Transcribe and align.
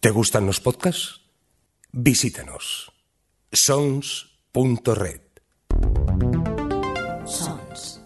¿Te 0.00 0.08
gustan 0.08 0.46
los 0.46 0.60
podcasts? 0.60 1.20
Visítanos. 1.92 2.90
sons.red. 3.52 5.20
Sons. 7.26 8.00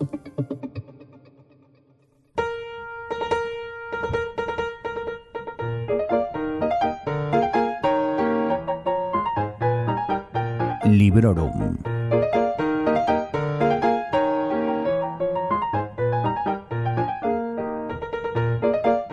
Librorum. 10.84 11.78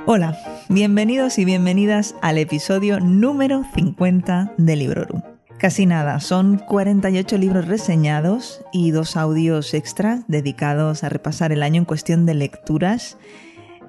Hola, 0.08 0.51
bienvenidos 0.72 1.38
y 1.38 1.44
bienvenidas 1.44 2.16
al 2.22 2.38
episodio 2.38 3.02
número 3.02 3.66
50 3.76 4.54
de 4.58 4.76
Librorum. 4.78 5.22
Casi 5.58 5.86
nada, 5.86 6.22
son 6.22 6.60
48 6.60 7.38
libros 7.38 7.68
reseñados 7.68 8.64
y 8.72 8.92
dos 8.92 9.18
audios 9.18 9.74
extras 9.74 10.24
dedicados 10.30 11.04
a 11.04 11.10
repasar 11.10 11.52
el 11.52 11.62
año 11.62 11.80
en 11.80 11.86
cuestión 11.86 12.26
de 12.26 12.36
lecturas. 12.36 13.18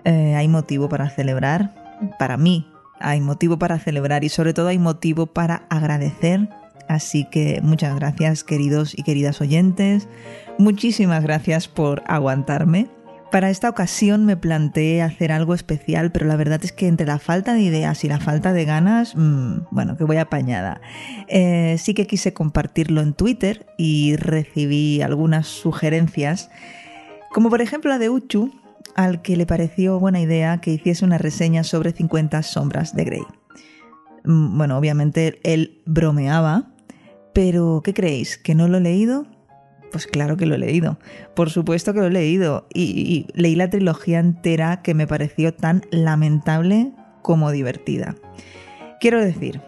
Eh, 0.05 0.34
hay 0.34 0.48
motivo 0.48 0.88
para 0.88 1.08
celebrar, 1.08 1.72
para 2.18 2.36
mí 2.36 2.66
hay 2.98 3.20
motivo 3.20 3.60
para 3.60 3.78
celebrar 3.78 4.24
y 4.24 4.28
sobre 4.28 4.52
todo 4.52 4.66
hay 4.66 4.78
motivo 4.78 5.27
para 5.27 5.66
agradecer. 5.70 6.48
Así 6.88 7.27
que 7.30 7.60
muchas 7.62 7.94
gracias 7.94 8.42
queridos 8.42 8.98
y 8.98 9.05
queridas 9.05 9.41
oyentes, 9.41 10.08
muchísimas 10.58 11.22
gracias 11.22 11.69
por 11.69 12.02
aguantarme 12.08 12.88
para 13.32 13.48
esta 13.48 13.70
ocasión 13.70 14.27
me 14.27 14.36
planteé 14.36 15.00
hacer 15.00 15.32
algo 15.32 15.54
especial, 15.54 16.12
pero 16.12 16.27
la 16.27 16.36
verdad 16.36 16.60
es 16.62 16.70
que 16.70 16.86
entre 16.86 17.06
la 17.06 17.18
falta 17.18 17.55
de 17.55 17.62
ideas 17.62 18.05
y 18.05 18.08
la 18.08 18.20
falta 18.20 18.52
de 18.52 18.66
ganas, 18.66 19.16
mmm, 19.16 19.60
bueno, 19.70 19.96
que 19.96 20.05
voy 20.05 20.18
apañada. 20.18 20.82
Eh, 21.28 21.77
sí 21.78 21.95
que 21.95 22.06
quise 22.06 22.34
compartirlo 22.34 23.00
en 23.00 23.14
Twitter 23.14 23.66
y 23.78 24.16
recibí 24.16 25.00
algunas 25.00 25.48
sugerencias, 25.48 26.50
como 27.33 27.48
por 27.48 27.62
ejemplo 27.62 27.91
la 27.91 27.98
de 27.98 28.10
Uchu, 28.10 28.53
al 28.94 29.22
que 29.22 29.38
le 29.38 29.47
pareció 29.47 29.98
buena 29.98 30.20
idea 30.20 30.60
que 30.60 30.72
hiciese 30.72 31.03
una 31.03 31.16
reseña 31.16 31.64
sobre 31.64 31.92
50 31.92 32.42
sombras 32.42 32.94
de 32.94 33.05
Grey. 33.05 33.22
Mm, 34.25 34.58
bueno, 34.58 34.77
obviamente 34.77 35.41
él 35.42 35.80
bromeaba, 35.86 36.75
pero 37.33 37.80
¿qué 37.83 37.94
creéis? 37.94 38.36
¿Que 38.36 38.55
no 38.55 38.69
lo 38.69 38.77
he 38.77 38.83
leído? 38.83 39.27
Pues 39.92 40.06
claro 40.06 40.38
que 40.38 40.46
lo 40.46 40.54
he 40.54 40.58
leído, 40.58 40.98
por 41.34 41.50
supuesto 41.50 41.92
que 41.92 42.00
lo 42.00 42.06
he 42.06 42.10
leído 42.10 42.66
y, 42.72 43.26
leí 43.34 43.54
la 43.54 43.68
trilogía 43.68 44.20
entera 44.20 44.80
que 44.80 44.94
me 44.94 45.06
pareció 45.06 45.52
tan 45.52 45.82
lamentable 45.90 46.92
como 47.20 47.52
divertida. 47.52 48.16
Quiero 49.00 49.22
decir 49.22 49.60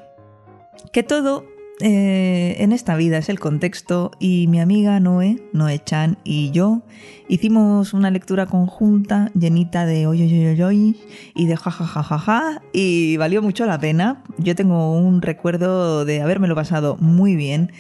que 0.93 1.03
todo 1.03 1.45
eh, 1.81 2.57
en 2.59 2.73
esta 2.73 2.97
vida 2.97 3.19
es 3.19 3.29
el 3.29 3.39
contexto 3.39 4.13
y 4.19 4.47
mi 4.47 4.61
amiga 4.61 4.99
Noé, 4.99 5.43
Noé 5.53 5.79
Chan 5.85 6.17
y 6.25 6.51
yo 6.53 6.83
hicimos 7.29 7.93
una 7.93 8.11
lectura 8.11 8.47
conjunta 8.47 9.31
llenita 9.35 9.85
de 9.85 10.07
oy, 10.07 10.23
oy 10.63 10.97
y 11.35 11.47
de 11.47 11.57
jajajajaja 11.57 12.19
ja, 12.19 12.41
ja, 12.41 12.53
ja, 12.55 12.63
y 12.73 13.19
valió 13.19 13.43
mucho 13.43 13.67
la 13.67 13.79
pena. 13.79 14.25
Yo 14.39 14.55
tengo 14.55 14.97
un 14.97 15.21
recuerdo 15.21 16.07
de 16.07 16.23
habérmelo 16.23 16.55
pasado 16.55 16.97
muy 16.99 17.37
bien 17.37 17.73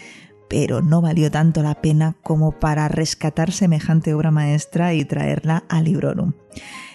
pero 0.55 0.83
no 0.83 1.01
valió 1.01 1.33
tanto 1.33 1.65
la 1.65 1.83
pena 1.83 2.15
como 2.23 2.53
para 2.53 2.87
rescatar 2.87 3.51
semejante 3.51 4.15
obra 4.15 4.31
maestra 4.31 4.95
y 4.95 5.05
traerla 5.05 5.65
a 5.69 5.83
Librorum, 5.83 6.35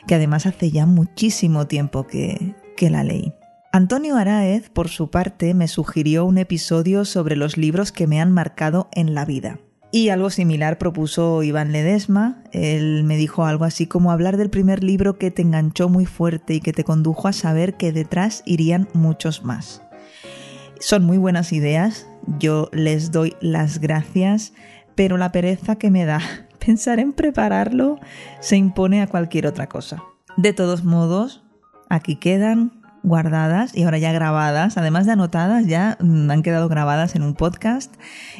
que 0.07 0.15
además 0.15 0.45
hace 0.45 0.71
ya 0.71 0.85
muchísimo 0.85 1.67
tiempo 1.67 2.07
que, 2.07 2.55
la 2.79 3.03
leí. 3.03 3.33
Antonio 3.73 4.15
Araez, 4.15 4.69
por 4.69 4.87
su 4.87 5.09
parte, 5.11 5.53
me 5.53 5.67
sugirió 5.67 6.23
un 6.23 6.37
episodio 6.37 7.03
sobre 7.03 7.35
los 7.35 7.57
libros 7.57 7.91
que 7.91 8.07
me 8.07 8.21
han 8.21 8.31
marcado 8.31 8.87
en 8.93 9.13
la 9.13 9.25
vida. 9.25 9.59
Y 9.91 10.07
algo 10.07 10.29
similar 10.29 10.77
propuso 10.77 11.43
Iván 11.43 11.73
Ledesma. 11.73 12.41
Él 12.53 13.03
me 13.03 13.17
dijo 13.17 13.43
algo 13.43 13.65
así 13.65 13.87
como 13.87 14.13
hablar 14.13 14.37
del 14.37 14.49
primer 14.49 14.85
libro 14.85 15.17
que 15.17 15.31
te 15.31 15.41
enganchó 15.41 15.89
muy 15.89 16.05
fuerte 16.05 16.53
y 16.53 16.61
que 16.61 16.71
te 16.71 16.85
condujo 16.85 17.27
a 17.27 17.33
saber 17.33 17.75
que 17.75 17.91
detrás 17.91 18.41
irían 18.45 18.87
muchos 18.93 19.43
más. 19.43 19.81
Son 20.79 21.03
muy 21.03 21.17
buenas 21.17 21.51
ideas, 21.51 22.07
yo 22.39 22.69
les 22.71 23.11
doy 23.11 23.35
las 23.41 23.79
gracias, 23.79 24.53
pero 24.95 25.17
la 25.17 25.31
pereza 25.31 25.75
que 25.75 25.91
me 25.91 26.05
da 26.05 26.21
pensar 26.65 26.99
en 26.99 27.11
prepararlo 27.11 27.99
se 28.39 28.55
impone 28.55 29.01
a 29.01 29.07
cualquier 29.07 29.45
otra 29.45 29.67
cosa. 29.67 30.01
De 30.37 30.53
todos 30.53 30.85
modos, 30.85 31.43
aquí 31.89 32.15
quedan 32.15 32.79
guardadas 33.03 33.75
y 33.75 33.83
ahora 33.83 33.97
ya 33.97 34.13
grabadas, 34.13 34.77
además 34.77 35.05
de 35.05 35.13
anotadas, 35.13 35.65
ya 35.67 35.97
mm, 35.99 36.31
han 36.31 36.43
quedado 36.43 36.69
grabadas 36.69 37.15
en 37.15 37.23
un 37.23 37.33
podcast 37.33 37.93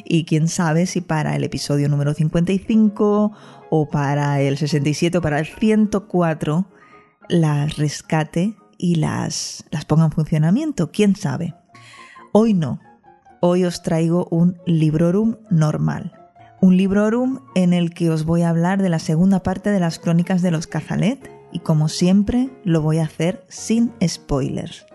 y 0.06 0.24
quién 0.24 0.48
sabe 0.48 0.86
si 0.86 1.02
para 1.02 1.36
el 1.36 1.44
episodio 1.44 1.90
número 1.90 2.14
55 2.14 3.32
o 3.70 3.90
para 3.90 4.40
el 4.42 4.58
67 4.58 5.18
o 5.18 5.22
para 5.22 5.40
el 5.40 5.46
104 5.46 6.66
las 7.28 7.78
rescate 7.78 8.56
y 8.78 8.96
las, 8.96 9.66
las 9.72 9.84
ponga 9.84 10.06
en 10.06 10.12
funcionamiento, 10.12 10.92
quién 10.92 11.16
sabe. 11.16 11.54
Hoy 12.32 12.54
no. 12.54 12.80
Hoy 13.42 13.66
os 13.66 13.82
traigo 13.82 14.28
un 14.30 14.58
librorum 14.68 15.38
normal. 15.50 16.14
Un 16.62 16.78
librorum 16.78 17.40
en 17.56 17.74
el 17.74 17.92
que 17.92 18.12
os 18.12 18.24
voy 18.24 18.44
a 18.44 18.50
hablar 18.50 18.84
de 18.84 18.90
la 18.90 19.00
segunda 19.00 19.42
parte 19.42 19.72
de 19.72 19.80
las 19.80 19.98
crónicas 19.98 20.44
de 20.44 20.52
los 20.52 20.68
Cazalet 20.68 21.32
y 21.52 21.60
como 21.60 21.88
siempre 21.88 22.52
lo 22.64 22.84
voy 22.84 23.00
a 23.00 23.06
hacer 23.06 23.44
sin 23.50 23.94
spoilers. 24.08 24.86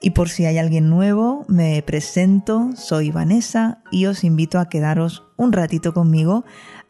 Y 0.00 0.10
por 0.10 0.28
si 0.28 0.44
hay 0.44 0.58
alguien 0.58 0.90
nuevo, 0.90 1.44
me 1.46 1.80
presento, 1.82 2.70
soy 2.74 3.12
Vanessa 3.12 3.82
y 3.92 4.06
os 4.06 4.24
invito 4.24 4.58
a 4.58 4.68
quedaros 4.68 5.22
un 5.36 5.52
ratito 5.52 5.94
conmigo 5.94 6.44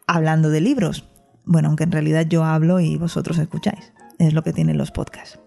hablando 0.07 0.49
de 0.49 0.63
libros. 0.63 1.07
Bueno, 1.45 1.69
aunque 1.69 1.85
en 1.85 1.93
realidad 1.93 2.27
yo 2.27 2.45
hablo 2.45 2.81
y 2.81 2.97
vosotros 2.97 3.37
escucháis. 3.39 3.93
Es 4.19 4.33
lo 4.33 4.43
que 4.43 4.55
tienen 4.55 4.79
los 4.79 4.91
podcasts. 4.91 5.44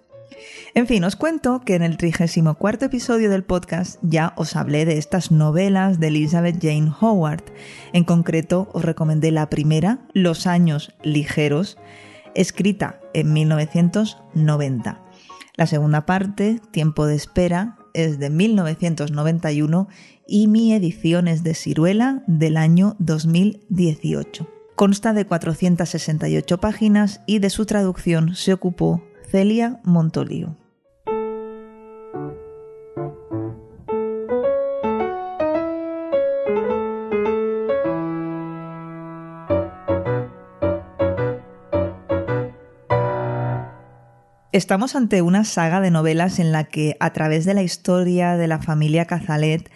En 0.74 0.88
fin, 0.88 1.04
os 1.04 1.16
cuento 1.16 1.62
que 1.62 1.76
en 1.76 1.84
el 1.84 1.98
34 1.98 2.86
episodio 2.86 3.30
del 3.30 3.44
podcast 3.44 4.00
ya 4.02 4.34
os 4.36 4.56
hablé 4.56 4.86
de 4.86 4.98
estas 4.98 5.32
novelas 5.32 6.00
de 6.00 6.08
Elizabeth 6.08 6.62
Jane 6.62 6.92
Howard. 7.00 7.44
En 7.94 8.04
concreto, 8.04 8.70
os 8.74 8.84
recomendé 8.84 9.32
la 9.32 9.50
primera, 9.50 10.00
Los 10.14 10.48
años 10.48 10.94
ligeros, 11.04 11.78
escrita 12.36 13.00
en 13.14 13.34
1990. 13.34 15.02
La 15.56 15.66
segunda 15.66 16.06
parte, 16.06 16.62
Tiempo 16.72 17.08
de 17.08 17.16
espera, 17.16 17.78
es 17.94 18.20
de 18.20 18.30
1991 18.30 19.88
y 20.28 20.48
mi 20.48 20.74
edición 20.74 21.28
es 21.28 21.44
de 21.44 21.56
Ciruela 21.56 22.24
del 22.28 22.58
año 22.58 22.96
2018. 23.00 24.48
Consta 24.76 25.14
de 25.14 25.26
468 25.26 26.60
páginas 26.60 27.22
y 27.26 27.40
de 27.40 27.50
su 27.50 27.66
traducción 27.66 28.36
se 28.36 28.54
ocupó 28.54 29.02
Celia 29.30 29.82
Montolio. 29.84 30.56
Estamos 44.54 44.96
ante 44.96 45.22
una 45.22 45.44
saga 45.44 45.82
de 45.82 45.92
novelas 45.92 46.40
en 46.40 46.54
la 46.54 46.64
que, 46.64 46.96
a 47.02 47.12
través 47.12 47.44
de 47.44 47.54
la 47.54 47.64
historia 47.64 48.38
de 48.38 48.48
la 48.48 48.60
familia 48.60 49.06
Cazalet, 49.06 49.70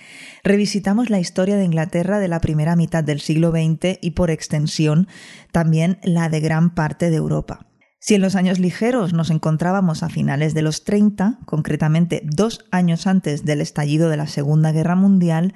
revisitamos 0.46 1.10
la 1.10 1.20
historia 1.20 1.58
de 1.58 1.66
Inglaterra 1.66 2.20
de 2.20 2.30
la 2.30 2.40
primera 2.40 2.78
mitad 2.78 3.04
del 3.04 3.20
siglo 3.20 3.52
XX 3.52 4.00
y, 4.02 4.12
por 4.12 4.32
extensión, 4.32 5.10
también 5.52 6.00
la 6.04 6.30
de 6.30 6.40
gran 6.40 6.74
parte 6.74 7.10
de 7.10 7.18
Europa. 7.18 7.71
Si 8.04 8.16
en 8.16 8.22
los 8.22 8.36
años 8.36 8.58
ligeros 8.58 9.14
nos 9.14 9.30
encontrábamos 9.30 10.02
a 10.02 10.10
finales 10.10 10.56
de 10.56 10.64
los 10.64 10.84
30, 10.86 11.38
concretamente 11.46 12.24
dos 12.26 12.66
años 12.72 13.06
antes 13.06 13.46
del 13.46 13.62
estallido 13.62 14.10
de 14.10 14.18
la 14.18 14.26
Segunda 14.26 14.72
Guerra 14.72 14.96
Mundial, 14.96 15.54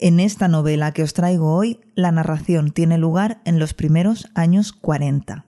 en 0.00 0.18
esta 0.18 0.48
novela 0.48 0.90
que 0.90 1.04
os 1.04 1.14
traigo 1.14 1.54
hoy, 1.54 1.78
la 1.94 2.10
narración 2.10 2.72
tiene 2.72 2.98
lugar 2.98 3.40
en 3.44 3.60
los 3.60 3.74
primeros 3.74 4.28
años 4.34 4.72
40. 4.72 5.46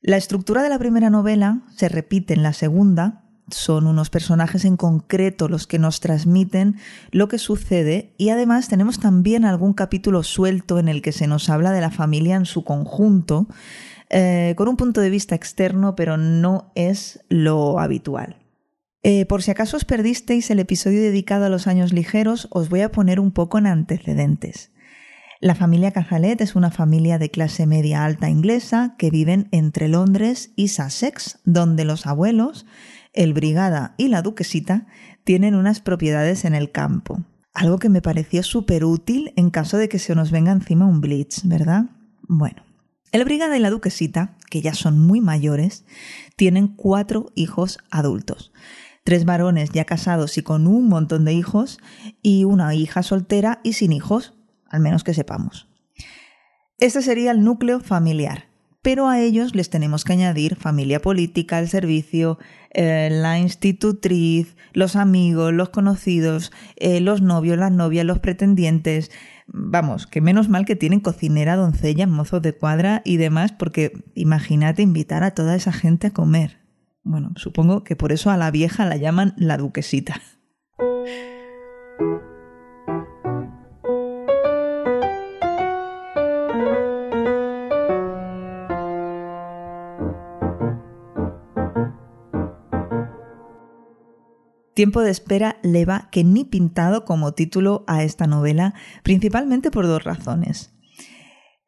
La 0.00 0.16
estructura 0.16 0.62
de 0.62 0.68
la 0.68 0.78
primera 0.78 1.10
novela 1.10 1.62
se 1.74 1.88
repite 1.88 2.34
en 2.34 2.44
la 2.44 2.52
segunda, 2.52 3.24
son 3.50 3.88
unos 3.88 4.10
personajes 4.10 4.64
en 4.64 4.76
concreto 4.76 5.48
los 5.48 5.66
que 5.66 5.80
nos 5.80 5.98
transmiten 5.98 6.76
lo 7.10 7.26
que 7.26 7.38
sucede 7.38 8.14
y 8.16 8.28
además 8.28 8.68
tenemos 8.68 9.00
también 9.00 9.44
algún 9.44 9.72
capítulo 9.72 10.22
suelto 10.22 10.78
en 10.78 10.88
el 10.88 11.02
que 11.02 11.10
se 11.10 11.26
nos 11.26 11.50
habla 11.50 11.72
de 11.72 11.80
la 11.80 11.90
familia 11.90 12.36
en 12.36 12.46
su 12.46 12.62
conjunto, 12.62 13.48
eh, 14.10 14.54
con 14.56 14.68
un 14.68 14.76
punto 14.76 15.00
de 15.00 15.10
vista 15.10 15.34
externo, 15.34 15.94
pero 15.94 16.16
no 16.16 16.72
es 16.74 17.24
lo 17.28 17.78
habitual. 17.78 18.36
Eh, 19.02 19.24
por 19.24 19.42
si 19.42 19.50
acaso 19.50 19.78
os 19.78 19.84
perdisteis 19.84 20.50
el 20.50 20.58
episodio 20.58 21.00
dedicado 21.00 21.46
a 21.46 21.48
los 21.48 21.66
años 21.66 21.92
ligeros, 21.92 22.48
os 22.50 22.68
voy 22.68 22.82
a 22.82 22.92
poner 22.92 23.18
un 23.18 23.30
poco 23.30 23.56
en 23.56 23.66
antecedentes. 23.66 24.72
La 25.40 25.54
familia 25.54 25.92
Cazalet 25.92 26.38
es 26.42 26.54
una 26.54 26.70
familia 26.70 27.18
de 27.18 27.30
clase 27.30 27.66
media 27.66 28.04
alta 28.04 28.28
inglesa 28.28 28.94
que 28.98 29.10
viven 29.10 29.48
entre 29.52 29.88
Londres 29.88 30.52
y 30.54 30.68
Sussex, 30.68 31.38
donde 31.44 31.86
los 31.86 32.06
abuelos, 32.06 32.66
el 33.14 33.32
Brigada 33.32 33.94
y 33.96 34.08
la 34.08 34.20
Duquesita 34.20 34.86
tienen 35.24 35.54
unas 35.54 35.80
propiedades 35.80 36.44
en 36.44 36.54
el 36.54 36.70
campo. 36.70 37.24
Algo 37.54 37.78
que 37.78 37.88
me 37.88 38.02
pareció 38.02 38.42
súper 38.42 38.84
útil 38.84 39.32
en 39.36 39.48
caso 39.48 39.78
de 39.78 39.88
que 39.88 39.98
se 39.98 40.14
nos 40.14 40.30
venga 40.30 40.52
encima 40.52 40.84
un 40.84 41.00
blitz, 41.00 41.44
¿verdad? 41.44 41.86
Bueno, 42.28 42.62
el 43.12 43.24
Brigada 43.24 43.56
y 43.56 43.60
la 43.60 43.70
Duquesita, 43.70 44.36
que 44.50 44.60
ya 44.60 44.74
son 44.74 44.98
muy 44.98 45.20
mayores, 45.20 45.84
tienen 46.36 46.68
cuatro 46.68 47.32
hijos 47.34 47.78
adultos. 47.90 48.52
Tres 49.04 49.24
varones 49.24 49.70
ya 49.70 49.84
casados 49.84 50.36
y 50.38 50.42
con 50.42 50.66
un 50.66 50.88
montón 50.88 51.24
de 51.24 51.32
hijos, 51.32 51.78
y 52.22 52.44
una 52.44 52.74
hija 52.74 53.02
soltera 53.02 53.60
y 53.64 53.72
sin 53.72 53.92
hijos, 53.92 54.34
al 54.68 54.80
menos 54.80 55.04
que 55.04 55.14
sepamos. 55.14 55.68
Este 56.78 57.02
sería 57.02 57.32
el 57.32 57.42
núcleo 57.42 57.80
familiar, 57.80 58.50
pero 58.82 59.08
a 59.08 59.20
ellos 59.20 59.54
les 59.54 59.68
tenemos 59.68 60.04
que 60.04 60.14
añadir 60.14 60.56
familia 60.56 61.02
política, 61.02 61.58
el 61.58 61.68
servicio, 61.68 62.38
eh, 62.72 63.08
la 63.10 63.38
institutriz, 63.38 64.56
los 64.72 64.96
amigos, 64.96 65.52
los 65.52 65.70
conocidos, 65.70 66.52
eh, 66.76 67.00
los 67.00 67.20
novios, 67.20 67.58
las 67.58 67.72
novias, 67.72 68.06
los 68.06 68.20
pretendientes. 68.20 69.10
Vamos, 69.52 70.06
que 70.06 70.20
menos 70.20 70.48
mal 70.48 70.64
que 70.64 70.76
tienen 70.76 71.00
cocinera, 71.00 71.56
doncella, 71.56 72.06
mozos 72.06 72.40
de 72.40 72.56
cuadra 72.56 73.02
y 73.04 73.16
demás, 73.16 73.50
porque 73.50 74.04
imagínate 74.14 74.82
invitar 74.82 75.24
a 75.24 75.32
toda 75.32 75.56
esa 75.56 75.72
gente 75.72 76.06
a 76.06 76.12
comer. 76.12 76.58
Bueno, 77.02 77.32
supongo 77.34 77.82
que 77.82 77.96
por 77.96 78.12
eso 78.12 78.30
a 78.30 78.36
la 78.36 78.52
vieja 78.52 78.86
la 78.86 78.96
llaman 78.96 79.34
la 79.36 79.56
duquesita. 79.56 80.20
Tiempo 94.74 95.00
de 95.00 95.10
espera 95.10 95.56
le 95.62 95.84
va 95.84 96.08
que 96.12 96.24
ni 96.24 96.44
pintado 96.44 97.04
como 97.04 97.32
título 97.32 97.84
a 97.86 98.04
esta 98.04 98.26
novela, 98.26 98.74
principalmente 99.02 99.70
por 99.70 99.86
dos 99.86 100.04
razones. 100.04 100.72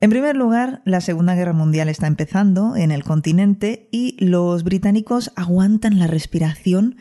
En 0.00 0.10
primer 0.10 0.37
lugar, 0.37 0.82
la 0.84 1.00
Segunda 1.00 1.34
Guerra 1.34 1.52
Mundial 1.52 1.88
está 1.88 2.06
empezando 2.06 2.75
en 2.75 2.90
el 2.90 3.04
continente 3.04 3.88
y 3.93 4.16
los 4.25 4.64
británicos 4.64 5.32
aguantan 5.37 5.99
la 5.99 6.08
respiración 6.08 6.96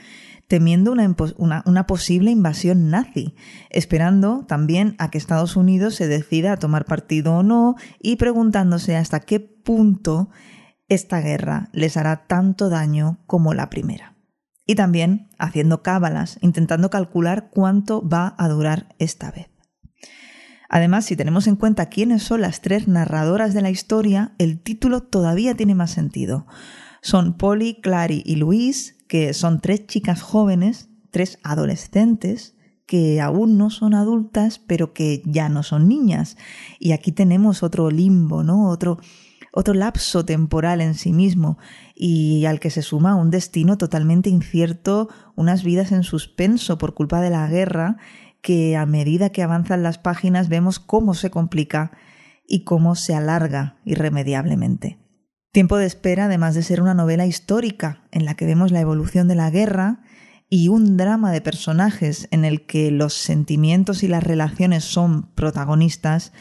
temiendo 0.47 0.91
una, 0.91 1.15
una, 1.65 1.87
posible 1.87 2.29
invasión 2.29 2.89
nazi, 2.89 3.35
esperando 3.69 4.45
también 4.47 4.95
a 4.97 5.09
que 5.09 5.17
Estados 5.17 5.55
Unidos 5.55 5.95
se 5.95 6.07
decida 6.07 6.51
a 6.51 6.57
tomar 6.57 6.85
partido 6.85 7.35
o 7.37 7.43
no 7.43 7.75
y 8.01 8.17
preguntándose 8.17 8.97
hasta 8.97 9.21
qué 9.21 9.39
punto 9.39 10.29
esta 10.89 11.21
guerra 11.21 11.69
les 11.71 11.95
hará 11.95 12.27
tanto 12.27 12.69
daño 12.69 13.19
como 13.27 13.53
la 13.53 13.69
primera 13.69 14.10
y 14.71 14.75
también 14.75 15.27
haciendo 15.37 15.83
cábalas, 15.83 16.37
intentando 16.39 16.89
calcular 16.89 17.49
cuánto 17.51 18.07
va 18.07 18.35
a 18.37 18.47
durar 18.47 18.95
esta 18.99 19.29
vez. 19.29 19.49
Además, 20.69 21.03
si 21.03 21.17
tenemos 21.17 21.47
en 21.47 21.57
cuenta 21.57 21.89
quiénes 21.89 22.23
son 22.23 22.39
las 22.39 22.61
tres 22.61 22.87
narradoras 22.87 23.53
de 23.53 23.61
la 23.61 23.69
historia, 23.69 24.33
el 24.37 24.61
título 24.61 25.03
todavía 25.03 25.55
tiene 25.55 25.75
más 25.75 25.91
sentido. 25.91 26.47
Son 27.01 27.33
Polly, 27.33 27.81
Clary 27.81 28.23
y 28.25 28.37
Louise, 28.37 28.95
que 29.09 29.33
son 29.33 29.59
tres 29.59 29.87
chicas 29.87 30.21
jóvenes, 30.21 30.87
tres 31.09 31.37
adolescentes, 31.43 32.55
que 32.85 33.19
aún 33.19 33.57
no 33.57 33.71
son 33.71 33.93
adultas, 33.93 34.59
pero 34.59 34.93
que 34.93 35.21
ya 35.25 35.49
no 35.49 35.63
son 35.63 35.89
niñas. 35.89 36.37
Y 36.79 36.93
aquí 36.93 37.11
tenemos 37.11 37.61
otro 37.61 37.91
limbo, 37.91 38.43
¿no? 38.43 38.69
Otro, 38.69 38.99
otro 39.51 39.73
lapso 39.73 40.25
temporal 40.25 40.81
en 40.81 40.95
sí 40.95 41.11
mismo 41.13 41.57
y 41.93 42.45
al 42.45 42.59
que 42.59 42.69
se 42.69 42.81
suma 42.81 43.15
un 43.15 43.29
destino 43.29 43.77
totalmente 43.77 44.29
incierto, 44.29 45.09
unas 45.35 45.63
vidas 45.63 45.91
en 45.91 46.03
suspenso 46.03 46.77
por 46.77 46.93
culpa 46.93 47.21
de 47.21 47.29
la 47.29 47.47
guerra, 47.47 47.97
que 48.41 48.75
a 48.75 48.85
medida 48.85 49.29
que 49.29 49.43
avanzan 49.43 49.83
las 49.83 49.97
páginas 49.97 50.49
vemos 50.49 50.79
cómo 50.79 51.13
se 51.13 51.29
complica 51.29 51.91
y 52.47 52.63
cómo 52.63 52.95
se 52.95 53.13
alarga 53.13 53.77
irremediablemente. 53.85 54.99
Tiempo 55.51 55.77
de 55.77 55.85
espera, 55.85 56.25
además 56.25 56.55
de 56.55 56.63
ser 56.63 56.81
una 56.81 56.93
novela 56.93 57.25
histórica 57.25 58.07
en 58.11 58.25
la 58.25 58.35
que 58.35 58.45
vemos 58.45 58.71
la 58.71 58.79
evolución 58.79 59.27
de 59.27 59.35
la 59.35 59.49
guerra 59.49 60.01
y 60.49 60.69
un 60.69 60.97
drama 60.97 61.31
de 61.31 61.41
personajes 61.41 62.27
en 62.31 62.45
el 62.45 62.65
que 62.65 62.89
los 62.89 63.13
sentimientos 63.13 64.03
y 64.03 64.07
las 64.07 64.23
relaciones 64.23 64.85
son 64.85 65.33
protagonistas, 65.33 66.31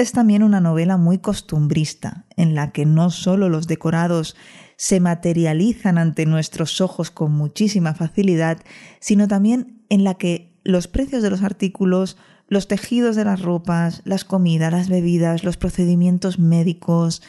es 0.00 0.12
también 0.12 0.42
una 0.42 0.60
novela 0.60 0.96
muy 0.96 1.18
costumbrista, 1.18 2.26
en 2.36 2.54
la 2.54 2.72
que 2.72 2.86
no 2.86 3.10
solo 3.10 3.48
los 3.48 3.66
decorados 3.66 4.34
se 4.76 4.98
materializan 4.98 5.98
ante 5.98 6.24
nuestros 6.24 6.80
ojos 6.80 7.10
con 7.10 7.32
muchísima 7.32 7.94
facilidad, 7.94 8.58
sino 8.98 9.28
también 9.28 9.84
en 9.90 10.04
la 10.04 10.14
que 10.14 10.58
los 10.64 10.88
precios 10.88 11.22
de 11.22 11.28
los 11.28 11.42
artículos, 11.42 12.16
los 12.48 12.66
tejidos 12.66 13.14
de 13.14 13.24
las 13.24 13.42
ropas, 13.42 14.00
las 14.04 14.24
comidas, 14.24 14.72
las 14.72 14.88
bebidas, 14.88 15.44
los 15.44 15.58
procedimientos 15.58 16.38
médicos, 16.38 17.22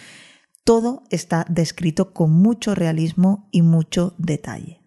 todo 0.63 1.03
está 1.09 1.45
descrito 1.50 2.13
con 2.13 2.31
mucho 2.31 2.73
realismo 2.73 3.50
y 3.51 3.63
mucho 3.63 4.15
detalle. 4.18 4.81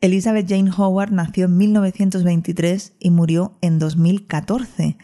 Elizabeth 0.00 0.48
Jane 0.48 0.72
Howard 0.76 1.12
nació 1.12 1.44
en 1.44 1.58
1923 1.58 2.94
y 2.98 3.10
murió 3.10 3.58
en 3.60 3.78
2014. 3.78 4.96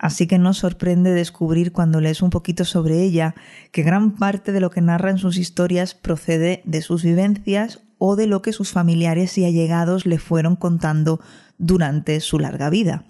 Así 0.00 0.26
que 0.26 0.38
no 0.38 0.54
sorprende 0.54 1.12
descubrir 1.12 1.72
cuando 1.72 2.00
lees 2.00 2.22
un 2.22 2.30
poquito 2.30 2.64
sobre 2.64 3.02
ella 3.02 3.34
que 3.70 3.82
gran 3.82 4.16
parte 4.16 4.50
de 4.50 4.60
lo 4.60 4.70
que 4.70 4.80
narra 4.80 5.10
en 5.10 5.18
sus 5.18 5.36
historias 5.36 5.94
procede 5.94 6.62
de 6.64 6.80
sus 6.80 7.04
vivencias 7.04 7.82
o 7.98 8.16
de 8.16 8.26
lo 8.26 8.40
que 8.40 8.54
sus 8.54 8.72
familiares 8.72 9.36
y 9.36 9.44
allegados 9.44 10.06
le 10.06 10.18
fueron 10.18 10.56
contando 10.56 11.20
durante 11.58 12.18
su 12.20 12.38
larga 12.38 12.70
vida. 12.70 13.04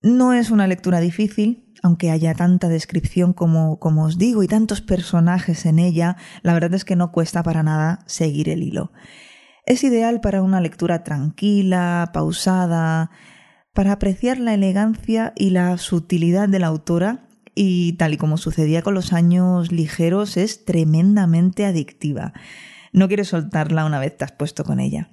No 0.00 0.32
es 0.32 0.50
una 0.50 0.66
lectura 0.66 1.00
difícil, 1.00 1.70
aunque 1.82 2.10
haya 2.10 2.32
tanta 2.32 2.70
descripción 2.70 3.34
como, 3.34 3.78
como 3.78 4.04
os 4.04 4.16
digo 4.16 4.42
y 4.42 4.48
tantos 4.48 4.80
personajes 4.80 5.66
en 5.66 5.78
ella, 5.78 6.16
la 6.40 6.54
verdad 6.54 6.72
es 6.72 6.86
que 6.86 6.96
no 6.96 7.12
cuesta 7.12 7.42
para 7.42 7.62
nada 7.62 7.98
seguir 8.06 8.48
el 8.48 8.62
hilo. 8.62 8.90
Es 9.66 9.84
ideal 9.84 10.22
para 10.22 10.40
una 10.40 10.62
lectura 10.62 11.04
tranquila, 11.04 12.10
pausada, 12.14 13.10
para 13.74 13.92
apreciar 13.92 14.38
la 14.38 14.54
elegancia 14.54 15.32
y 15.36 15.50
la 15.50 15.76
sutilidad 15.78 16.48
de 16.48 16.58
la 16.58 16.66
autora 16.66 17.26
y 17.54 17.94
tal 17.94 18.14
y 18.14 18.16
como 18.16 18.36
sucedía 18.36 18.82
con 18.82 18.94
los 18.94 19.12
años 19.12 19.72
ligeros 19.72 20.36
es 20.36 20.64
tremendamente 20.64 21.64
adictiva. 21.64 22.32
No 22.92 23.08
quieres 23.08 23.28
soltarla 23.28 23.84
una 23.84 23.98
vez 23.98 24.16
te 24.16 24.24
has 24.24 24.32
puesto 24.32 24.64
con 24.64 24.80
ella. 24.80 25.10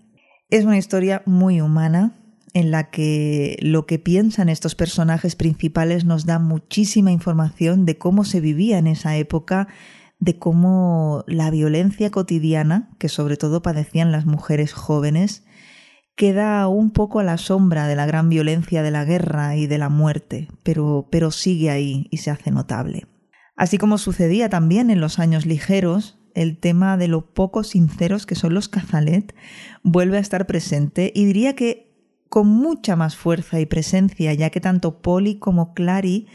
Es 0.50 0.66
una 0.66 0.78
historia 0.78 1.22
muy 1.26 1.62
humana 1.62 2.14
en 2.54 2.72
la 2.72 2.90
que 2.90 3.58
lo 3.62 3.86
que 3.86 4.00
piensan 4.00 4.50
estos 4.50 4.76
personajes 4.76 5.36
principales 5.36 6.06
nos 6.06 6.26
da 6.26 6.40
muchísima 6.40 7.12
información 7.12 7.86
de 7.86 7.98
cómo 7.98 8.24
se 8.24 8.42
vivía 8.42 8.80
en 8.80 8.88
esa 8.88 9.16
época, 9.18 9.68
de 10.20 10.38
cómo 10.38 11.24
la 11.28 11.52
violencia 11.52 12.10
cotidiana, 12.10 12.90
que 12.98 13.10
sobre 13.10 13.38
todo 13.38 13.62
padecían 13.62 14.12
las 14.12 14.26
mujeres 14.26 14.74
jóvenes, 14.74 15.44
queda 16.20 16.68
un 16.68 16.92
poco 16.92 17.22
a 17.22 17.24
la 17.24 17.38
sombra 17.38 17.88
de 17.88 17.96
la 17.96 18.06
gran 18.06 18.28
violencia 18.28 18.84
de 18.84 18.92
la 18.92 19.06
guerra 19.06 19.56
y 19.56 19.68
de 19.68 19.78
la 19.78 19.88
muerte, 19.88 20.50
pero, 20.64 21.08
pero 21.10 21.32
sigue 21.32 21.70
ahí 21.70 22.08
y 22.12 22.18
se 22.18 22.30
hace 22.30 22.52
notable. 22.52 23.08
Así 23.56 23.78
como 23.78 23.98
sucedía 23.98 24.50
también 24.50 24.90
en 24.90 25.00
los 25.00 25.18
años 25.18 25.46
ligeros, 25.46 26.20
el 26.36 26.58
tema 26.58 26.98
de 26.98 27.08
lo 27.08 27.34
poco 27.34 27.64
sinceros 27.64 28.26
que 28.26 28.36
son 28.36 28.54
los 28.54 28.68
Cazalet 28.68 29.34
vuelve 29.82 30.18
a 30.18 30.20
estar 30.20 30.46
presente 30.46 31.14
y 31.16 31.24
diría 31.24 31.56
que 31.56 31.90
con 32.28 32.48
mucha 32.48 32.98
más 32.98 33.16
fuerza 33.16 33.62
y 33.62 33.66
presencia, 33.66 34.34
ya 34.34 34.50
que 34.50 34.60
tanto 34.60 35.02
Polly 35.02 35.40
como 35.40 35.74
Clary 35.74 36.28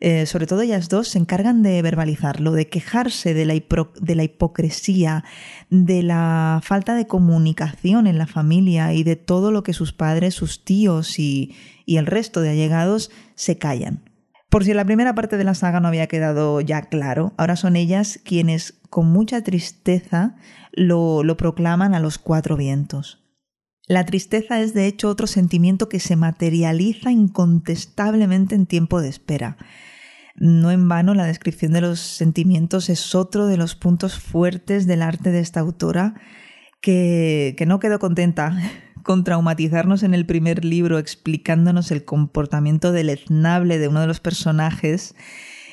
eh, 0.00 0.26
sobre 0.26 0.46
todo 0.46 0.60
ellas 0.60 0.88
dos, 0.88 1.08
se 1.08 1.18
encargan 1.18 1.62
de 1.62 1.80
verbalizarlo, 1.80 2.52
de 2.52 2.68
quejarse 2.68 3.32
de 3.32 3.46
la, 3.46 3.54
de 3.54 4.14
la 4.14 4.24
hipocresía, 4.24 5.24
de 5.70 6.02
la 6.02 6.60
falta 6.62 6.94
de 6.94 7.06
comunicación 7.06 8.06
en 8.06 8.18
la 8.18 8.26
familia 8.26 8.92
y 8.92 9.04
de 9.04 9.16
todo 9.16 9.50
lo 9.50 9.62
que 9.62 9.72
sus 9.72 9.92
padres, 9.92 10.34
sus 10.34 10.64
tíos 10.64 11.18
y, 11.18 11.54
y 11.86 11.96
el 11.96 12.06
resto 12.06 12.40
de 12.40 12.50
allegados 12.50 13.10
se 13.34 13.56
callan. 13.56 14.02
Por 14.50 14.64
si 14.64 14.74
la 14.74 14.84
primera 14.84 15.14
parte 15.14 15.36
de 15.36 15.44
la 15.44 15.54
saga 15.54 15.80
no 15.80 15.88
había 15.88 16.06
quedado 16.06 16.60
ya 16.60 16.82
claro, 16.82 17.32
ahora 17.36 17.56
son 17.56 17.74
ellas 17.74 18.20
quienes 18.22 18.74
con 18.90 19.10
mucha 19.10 19.42
tristeza 19.42 20.36
lo, 20.72 21.24
lo 21.24 21.36
proclaman 21.36 21.94
a 21.94 22.00
los 22.00 22.18
cuatro 22.18 22.56
vientos. 22.56 23.25
La 23.86 24.04
tristeza 24.04 24.60
es 24.60 24.74
de 24.74 24.86
hecho 24.86 25.08
otro 25.08 25.28
sentimiento 25.28 25.88
que 25.88 26.00
se 26.00 26.16
materializa 26.16 27.12
incontestablemente 27.12 28.56
en 28.56 28.66
tiempo 28.66 29.00
de 29.00 29.08
espera. 29.08 29.56
No 30.34 30.72
en 30.72 30.88
vano, 30.88 31.14
la 31.14 31.24
descripción 31.24 31.72
de 31.72 31.80
los 31.80 32.00
sentimientos 32.00 32.90
es 32.90 33.14
otro 33.14 33.46
de 33.46 33.56
los 33.56 33.76
puntos 33.76 34.18
fuertes 34.18 34.86
del 34.86 35.02
arte 35.02 35.30
de 35.30 35.40
esta 35.40 35.60
autora 35.60 36.14
que, 36.80 37.56
no 37.66 37.78
quedó 37.78 38.00
contenta 38.00 38.56
con 39.04 39.22
traumatizarnos 39.22 40.02
en 40.02 40.14
el 40.14 40.26
primer 40.26 40.64
libro 40.64 40.98
explicándonos 40.98 41.92
el 41.92 42.04
comportamiento 42.04 42.90
deleznable 42.90 43.78
de 43.78 43.86
uno 43.86 44.00
de 44.00 44.08
los 44.08 44.18
personajes 44.18 45.14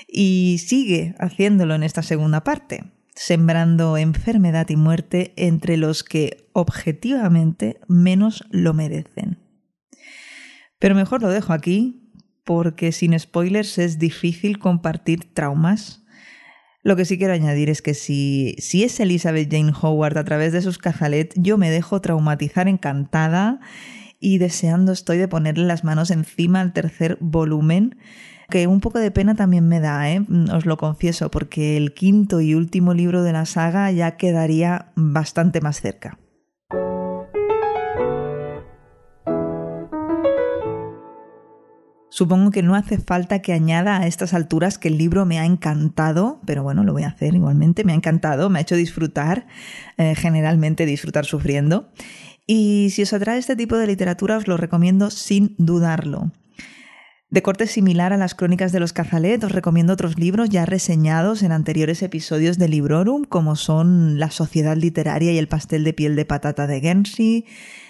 y 0.07 0.61
sigue 0.63 1.15
haciéndolo 1.17 1.73
en 1.73 1.81
esta 1.81 2.03
segunda 2.03 2.43
parte. 2.43 2.92
Sembrando 3.15 3.97
enfermedad 3.97 4.69
y 4.69 4.75
muerte 4.75 5.33
entre 5.35 5.77
los 5.77 6.03
que 6.03 6.49
objetivamente 6.53 7.79
menos 7.87 8.43
lo 8.49 8.73
merecen. 8.73 9.39
Pero 10.79 10.95
mejor 10.95 11.21
lo 11.21 11.29
dejo 11.29 11.53
aquí, 11.53 12.11
porque 12.43 12.91
sin 12.91 13.17
spoilers 13.17 13.77
es 13.77 13.99
difícil 13.99 14.59
compartir 14.59 15.33
traumas. 15.33 16.03
Lo 16.81 16.95
que 16.95 17.05
sí 17.05 17.17
quiero 17.17 17.33
añadir 17.33 17.69
es 17.69 17.81
que 17.81 17.93
si, 17.93 18.55
si 18.59 18.83
es 18.83 18.99
Elizabeth 18.99 19.49
Jane 19.49 19.71
Howard 19.81 20.17
a 20.17 20.25
través 20.25 20.51
de 20.51 20.61
sus 20.61 20.77
cazalet, 20.77 21.33
yo 21.37 21.57
me 21.57 21.69
dejo 21.69 22.01
traumatizar 22.01 22.67
encantada 22.67 23.61
y 24.19 24.37
deseando 24.37 24.91
estoy 24.91 25.17
de 25.17 25.27
ponerle 25.29 25.65
las 25.65 25.83
manos 25.83 26.11
encima 26.11 26.59
al 26.59 26.73
tercer 26.73 27.17
volumen 27.21 27.97
que 28.49 28.67
un 28.67 28.79
poco 28.79 28.99
de 28.99 29.11
pena 29.11 29.35
también 29.35 29.67
me 29.67 29.79
da, 29.79 30.11
¿eh? 30.11 30.25
os 30.53 30.65
lo 30.65 30.77
confieso, 30.77 31.31
porque 31.31 31.77
el 31.77 31.93
quinto 31.93 32.41
y 32.41 32.55
último 32.55 32.93
libro 32.93 33.23
de 33.23 33.33
la 33.33 33.45
saga 33.45 33.91
ya 33.91 34.17
quedaría 34.17 34.91
bastante 34.95 35.61
más 35.61 35.81
cerca. 35.81 36.17
Supongo 42.13 42.51
que 42.51 42.61
no 42.61 42.75
hace 42.75 42.99
falta 42.99 43.41
que 43.41 43.53
añada 43.53 43.97
a 43.97 44.05
estas 44.05 44.35
alturas 44.35 44.77
que 44.77 44.87
el 44.87 44.99
libro 44.99 45.25
me 45.25 45.39
ha 45.39 45.45
encantado, 45.47 46.41
pero 46.45 46.61
bueno, 46.61 46.83
lo 46.83 46.93
voy 46.93 47.01
a 47.01 47.07
hacer 47.07 47.33
igualmente, 47.33 47.83
me 47.83 47.93
ha 47.93 47.95
encantado, 47.95 48.51
me 48.51 48.59
ha 48.59 48.61
hecho 48.61 48.75
disfrutar, 48.75 49.47
eh, 49.97 50.13
generalmente 50.13 50.85
disfrutar 50.85 51.25
sufriendo. 51.25 51.89
Y 52.45 52.89
si 52.91 53.01
os 53.01 53.13
atrae 53.13 53.39
este 53.39 53.55
tipo 53.55 53.77
de 53.77 53.87
literatura 53.87 54.37
os 54.37 54.47
lo 54.47 54.57
recomiendo 54.57 55.09
sin 55.09 55.55
dudarlo. 55.57 56.31
De 57.33 57.41
corte 57.41 57.65
similar 57.65 58.13
a 58.13 58.17
las 58.17 58.35
crónicas 58.35 58.71
de 58.71 58.79
los 58.79 58.93
Cazalet, 58.93 59.43
os 59.43 59.51
recomiendo 59.51 59.93
otros 59.93 60.19
libros 60.19 60.51
ya 60.51 60.67
reseñados 60.67 61.41
en 61.41 61.51
anteriores 61.51 62.03
episodios 62.03 62.59
de 62.59 62.67
Librorum, 62.67 63.23
como 63.23 63.55
son 63.55 64.19
La 64.19 64.29
Sociedad 64.29 64.77
Literaria 64.77 65.31
y 65.31 65.39
el 65.39 65.47
Pastel 65.47 65.83
de 65.83 65.93
Piel 65.93 66.15
de 66.15 66.25
Patata 66.25 66.67
de 66.67 66.79
Gensi, 66.79 67.47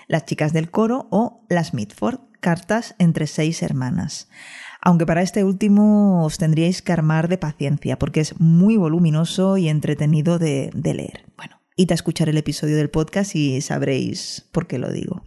Las 0.08 0.24
Chicas 0.24 0.54
del 0.54 0.72
Coro 0.72 1.10
o 1.12 1.44
Las 1.50 1.74
Mitford, 1.74 2.22
Cartas 2.40 2.96
entre 3.00 3.28
seis 3.28 3.62
hermanas. 3.64 4.30
Aunque 4.80 5.06
para 5.06 5.22
este 5.22 5.44
último 5.44 6.24
os 6.24 6.38
tendríais 6.38 6.82
que 6.82 6.94
armar 6.94 7.28
de 7.28 7.38
paciencia, 7.38 8.00
porque 8.00 8.22
es 8.22 8.40
muy 8.40 8.78
voluminoso 8.78 9.58
y 9.58 9.68
entretenido 9.68 10.40
de, 10.40 10.72
leer. 10.74 11.26
Bueno, 11.36 11.60
id 11.76 11.92
a 11.92 11.96
escuchar 11.96 12.30
el 12.30 12.38
episodio 12.38 12.78
del 12.78 12.90
podcast 12.90 13.36
y 13.36 13.60
sabréis 13.60 14.48
por 14.54 14.68
qué 14.68 14.80
lo 14.80 14.90
digo. 14.90 15.22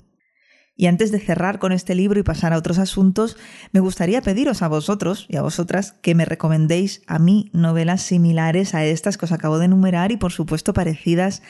Y 0.77 0.87
antes 0.87 1.11
de 1.11 1.19
cerrar 1.19 1.59
con 1.59 1.73
este 1.73 1.95
libro 1.95 2.21
y 2.21 2.23
pasar 2.23 2.53
a 2.53 2.59
otros 2.59 2.79
asuntos, 2.79 3.37
me 3.73 3.81
gustaría 3.81 4.21
pediros 4.21 4.61
a 4.61 4.69
vosotros 4.69 5.27
y 5.29 5.37
a 5.37 5.43
vosotras 5.43 5.93
que 6.03 6.15
me 6.15 6.27
recomendéis 6.27 7.03
a 7.07 7.19
mí 7.19 7.51
novelas 7.55 8.03
similares 8.03 8.75
a 8.75 8.85
estas 8.85 9.17
que 9.17 9.25
os 9.25 9.33
acabo 9.33 9.59
de 9.59 9.65
enumerar 9.65 10.13
y 10.13 10.19
por 10.19 10.33
supuesto 10.33 10.75
parecidas 10.75 11.43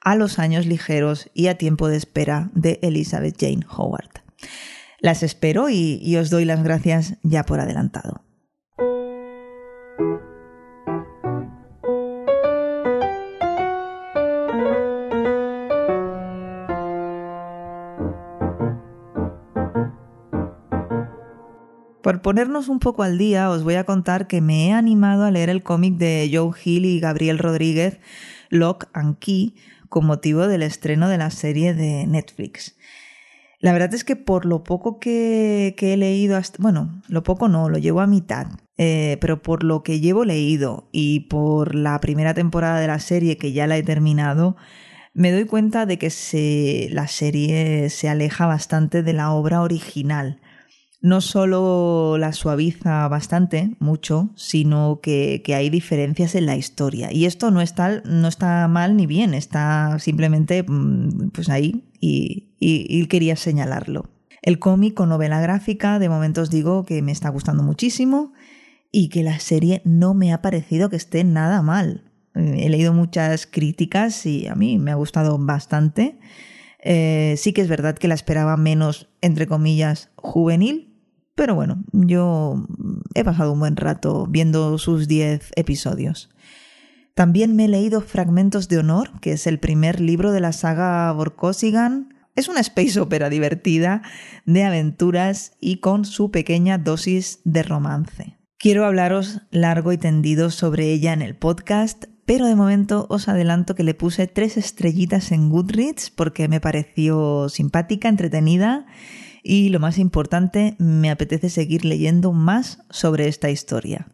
a 0.00 0.16
Los 0.16 0.38
años 0.38 0.64
ligeros 0.64 1.30
y 1.34 1.48
a 1.48 1.58
Tiempo 1.58 1.88
de 1.88 1.98
espera 1.98 2.50
de 2.54 2.78
Elizabeth 2.82 3.36
Jane 3.38 3.66
Howard. 3.68 4.22
Las 4.98 5.22
espero 5.22 5.68
y, 5.68 6.00
y 6.02 6.16
os 6.16 6.30
doy 6.30 6.46
las 6.46 6.62
gracias 6.62 7.16
ya 7.22 7.44
por 7.44 7.60
adelantado. 7.60 8.29
Ponernos 22.22 22.68
un 22.68 22.80
poco 22.80 23.02
al 23.02 23.18
día, 23.18 23.50
os 23.50 23.64
voy 23.64 23.76
a 23.76 23.84
contar 23.84 24.26
que 24.26 24.40
me 24.40 24.68
he 24.68 24.72
animado 24.72 25.24
a 25.24 25.30
leer 25.30 25.48
el 25.48 25.62
cómic 25.62 25.94
de 25.96 26.30
Joe 26.32 26.52
Hill 26.62 26.84
y 26.84 27.00
Gabriel 27.00 27.38
Rodríguez, 27.38 27.98
Lock 28.50 28.88
and 28.92 29.18
Key, 29.18 29.54
con 29.88 30.06
motivo 30.06 30.46
del 30.46 30.62
estreno 30.62 31.08
de 31.08 31.18
la 31.18 31.30
serie 31.30 31.72
de 31.72 32.06
Netflix. 32.06 32.76
La 33.58 33.72
verdad 33.72 33.94
es 33.94 34.04
que 34.04 34.16
por 34.16 34.44
lo 34.44 34.64
poco 34.64 35.00
que, 35.00 35.74
he 35.78 35.96
leído, 35.96 36.36
hasta, 36.36 36.58
bueno, 36.60 37.02
lo 37.08 37.22
poco 37.22 37.48
no, 37.48 37.68
lo 37.68 37.78
llevo 37.78 38.00
a 38.00 38.06
mitad, 38.06 38.48
eh, 38.76 39.16
pero 39.20 39.42
por 39.42 39.64
lo 39.64 39.82
que 39.82 40.00
llevo 40.00 40.24
leído 40.24 40.88
y 40.92 41.20
por 41.20 41.74
la 41.74 42.00
primera 42.00 42.34
temporada 42.34 42.80
de 42.80 42.86
la 42.86 42.98
serie 42.98 43.36
que 43.36 43.52
ya 43.52 43.66
la 43.66 43.76
he 43.76 43.82
terminado, 43.82 44.56
me 45.14 45.32
doy 45.32 45.44
cuenta 45.44 45.86
de 45.86 45.98
que 45.98 46.88
la 46.92 47.08
serie 47.08 47.88
se 47.90 48.08
aleja 48.08 48.46
bastante 48.46 49.02
de 49.02 49.12
la 49.12 49.32
obra 49.32 49.62
original 49.62 50.40
no 51.02 51.22
solo 51.22 52.18
la 52.18 52.32
suaviza 52.32 53.08
bastante, 53.08 53.76
mucho, 53.78 54.30
sino 54.36 55.00
que, 55.02 55.42
hay 55.54 55.70
diferencias 55.70 56.34
en 56.34 56.46
la 56.46 56.56
historia. 56.56 57.12
Y 57.12 57.24
esto 57.24 57.50
no 57.50 57.62
está, 57.62 58.02
no 58.04 58.28
está 58.28 58.68
mal 58.68 58.96
ni 58.96 59.06
bien, 59.06 59.34
está 59.34 59.98
simplemente 59.98 60.62
mm, 60.62 61.30
pues 61.30 61.48
ahí 61.48 61.84
y, 62.00 63.06
quería 63.06 63.36
señalarlo. 63.36 64.10
El 64.42 64.58
cómic 64.58 64.98
o 65.00 65.06
novela 65.06 65.40
gráfica, 65.40 65.98
de 65.98 66.08
momento 66.08 66.42
os 66.42 66.50
digo 66.50 66.84
que 66.84 67.02
me 67.02 67.12
está 67.12 67.28
gustando 67.30 67.62
muchísimo 67.62 68.32
y 68.92 69.08
que 69.08 69.22
la 69.22 69.38
serie 69.40 69.82
no 69.84 70.14
me 70.14 70.32
ha 70.32 70.42
parecido 70.42 70.90
que 70.90 70.96
esté 70.96 71.24
nada 71.24 71.62
mal. 71.62 72.04
He 72.34 72.68
leído 72.68 72.92
muchas 72.92 73.46
críticas 73.46 74.24
y 74.26 74.46
a 74.46 74.54
mí 74.54 74.78
me 74.78 74.92
ha 74.92 74.94
gustado 74.94 75.38
bastante. 75.38 76.18
Eh, 76.82 77.34
sí 77.36 77.52
que 77.52 77.60
es 77.60 77.68
verdad 77.68 77.98
que 77.98 78.08
la 78.08 78.14
esperaba 78.14 78.56
menos, 78.56 79.08
entre 79.20 79.46
comillas, 79.46 80.10
juvenil, 80.16 80.89
pero 81.34 81.54
bueno, 81.54 81.82
yo 81.92 82.66
he 83.14 83.24
pasado 83.24 83.52
un 83.52 83.60
buen 83.60 83.76
rato 83.76 84.26
viendo 84.28 84.76
sus 84.78 85.08
10 85.08 85.52
episodios. 85.56 86.30
También 87.14 87.56
me 87.56 87.66
he 87.66 87.68
leído 87.68 88.00
Fragmentos 88.00 88.68
de 88.68 88.78
Honor, 88.78 89.20
que 89.20 89.32
es 89.32 89.46
el 89.46 89.58
primer 89.58 90.00
libro 90.00 90.32
de 90.32 90.40
la 90.40 90.52
saga 90.52 91.12
Borkosigan. 91.12 92.14
Es 92.36 92.48
una 92.48 92.60
space 92.60 93.00
opera 93.00 93.28
divertida 93.28 94.02
de 94.46 94.64
aventuras 94.64 95.52
y 95.60 95.78
con 95.80 96.04
su 96.04 96.30
pequeña 96.30 96.78
dosis 96.78 97.40
de 97.44 97.62
romance. 97.62 98.38
Quiero 98.58 98.84
hablaros 98.84 99.42
largo 99.50 99.92
y 99.92 99.98
tendido 99.98 100.50
sobre 100.50 100.92
ella 100.92 101.12
en 101.12 101.22
el 101.22 101.36
podcast, 101.36 102.04
pero 102.26 102.46
de 102.46 102.54
momento 102.54 103.06
os 103.08 103.28
adelanto 103.28 103.74
que 103.74 103.84
le 103.84 103.94
puse 103.94 104.26
tres 104.26 104.56
estrellitas 104.56 105.32
en 105.32 105.48
Goodreads 105.48 106.10
porque 106.10 106.46
me 106.48 106.60
pareció 106.60 107.48
simpática, 107.48 108.08
entretenida 108.08 108.86
y 109.42 109.68
lo 109.70 109.80
más 109.80 109.98
importante, 109.98 110.76
me 110.78 111.10
apetece 111.10 111.50
seguir 111.50 111.84
leyendo 111.84 112.32
más 112.32 112.84
sobre 112.90 113.28
esta 113.28 113.50
historia. 113.50 114.08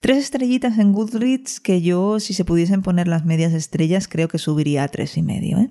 Tres 0.00 0.18
estrellitas 0.18 0.78
en 0.78 0.92
Goodreads 0.92 1.60
que 1.60 1.82
yo, 1.82 2.20
si 2.20 2.32
se 2.32 2.46
pudiesen 2.46 2.80
poner 2.80 3.06
las 3.06 3.26
medias 3.26 3.52
estrellas, 3.52 4.08
creo 4.08 4.28
que 4.28 4.38
subiría 4.38 4.84
a 4.84 4.88
tres 4.88 5.18
y 5.18 5.22
medio. 5.22 5.58
¿eh? 5.58 5.70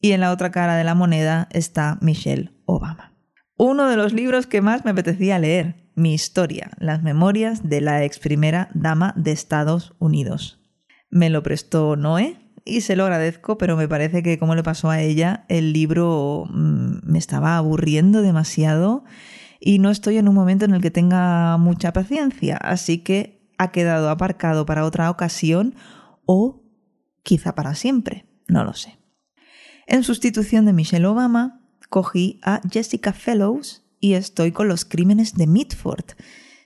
Y 0.00 0.12
en 0.12 0.20
la 0.20 0.30
otra 0.30 0.52
cara 0.52 0.76
de 0.76 0.84
la 0.84 0.94
moneda 0.94 1.48
está 1.50 1.98
Michelle 2.00 2.52
Obama. 2.64 3.12
Uno 3.56 3.88
de 3.88 3.96
los 3.96 4.12
libros 4.12 4.46
que 4.46 4.60
más 4.60 4.84
me 4.84 4.92
apetecía 4.92 5.38
leer, 5.38 5.90
Mi 5.96 6.12
historia, 6.12 6.72
las 6.78 7.02
memorias 7.02 7.70
de 7.70 7.80
la 7.80 8.04
ex 8.04 8.18
primera 8.18 8.68
dama 8.74 9.14
de 9.16 9.32
Estados 9.32 9.94
Unidos. 9.98 10.60
Me 11.08 11.30
lo 11.30 11.42
prestó 11.42 11.96
Noé, 11.96 12.45
y 12.66 12.80
se 12.80 12.96
lo 12.96 13.04
agradezco, 13.04 13.56
pero 13.56 13.76
me 13.76 13.88
parece 13.88 14.22
que 14.22 14.38
como 14.38 14.56
le 14.56 14.64
pasó 14.64 14.90
a 14.90 15.00
ella, 15.00 15.46
el 15.48 15.72
libro 15.72 16.46
mm, 16.50 16.98
me 17.04 17.18
estaba 17.18 17.56
aburriendo 17.56 18.20
demasiado 18.20 19.04
y 19.60 19.78
no 19.78 19.90
estoy 19.90 20.18
en 20.18 20.28
un 20.28 20.34
momento 20.34 20.64
en 20.64 20.74
el 20.74 20.82
que 20.82 20.90
tenga 20.90 21.56
mucha 21.58 21.92
paciencia, 21.92 22.56
así 22.56 22.98
que 22.98 23.48
ha 23.56 23.70
quedado 23.70 24.10
aparcado 24.10 24.66
para 24.66 24.84
otra 24.84 25.08
ocasión 25.10 25.76
o 26.26 26.64
quizá 27.22 27.54
para 27.54 27.74
siempre, 27.76 28.26
no 28.48 28.64
lo 28.64 28.74
sé. 28.74 28.98
En 29.86 30.02
sustitución 30.02 30.66
de 30.66 30.72
Michelle 30.72 31.06
Obama, 31.06 31.60
cogí 31.88 32.40
a 32.42 32.60
Jessica 32.68 33.12
Fellows 33.12 33.84
y 34.00 34.14
estoy 34.14 34.50
con 34.50 34.66
los 34.66 34.84
crímenes 34.84 35.34
de 35.34 35.46
Mitford. 35.46 36.04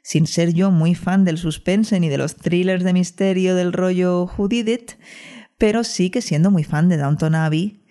Sin 0.02 0.26
ser 0.26 0.54
yo 0.54 0.70
muy 0.70 0.94
fan 0.94 1.26
del 1.26 1.36
suspense 1.36 2.00
ni 2.00 2.08
de 2.08 2.16
los 2.16 2.36
thrillers 2.36 2.84
de 2.84 2.94
misterio 2.94 3.54
del 3.54 3.74
rollo 3.74 4.24
Who 4.24 4.48
Did 4.48 4.68
It, 4.68 4.92
pero 5.60 5.84
sí 5.84 6.08
que 6.08 6.22
siendo 6.22 6.50
muy 6.50 6.64
fan 6.64 6.88
de 6.88 6.96
Downton 6.96 7.34
Abbey 7.34 7.84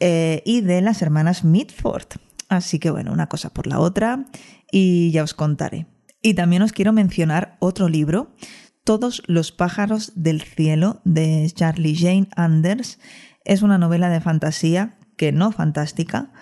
eh, 0.00 0.42
y 0.44 0.62
de 0.62 0.80
las 0.80 1.00
hermanas 1.00 1.44
Mitford. 1.44 2.08
Así 2.48 2.80
que 2.80 2.90
bueno, 2.90 3.12
una 3.12 3.28
cosa 3.28 3.50
por 3.50 3.68
la 3.68 3.78
otra 3.78 4.26
y 4.72 5.12
ya 5.12 5.22
os 5.22 5.32
contaré. 5.32 5.86
Y 6.20 6.34
también 6.34 6.62
os 6.62 6.72
quiero 6.72 6.92
mencionar 6.92 7.56
otro 7.60 7.88
libro, 7.88 8.34
Todos 8.82 9.22
los 9.28 9.52
pájaros 9.52 10.12
del 10.16 10.42
cielo, 10.42 11.00
de 11.04 11.48
Charlie 11.54 11.96
Jane 11.96 12.28
Anders. 12.34 12.98
Es 13.44 13.62
una 13.62 13.78
novela 13.78 14.08
de 14.08 14.20
fantasía, 14.20 14.98
que 15.16 15.30
no 15.30 15.52
fantástica, 15.52 16.32